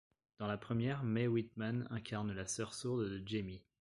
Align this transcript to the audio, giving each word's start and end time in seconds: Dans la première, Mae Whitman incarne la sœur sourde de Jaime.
Dans 0.39 0.47
la 0.47 0.57
première, 0.57 1.03
Mae 1.03 1.27
Whitman 1.27 1.87
incarne 1.91 2.33
la 2.33 2.47
sœur 2.47 2.73
sourde 2.73 3.03
de 3.07 3.21
Jaime. 3.23 3.59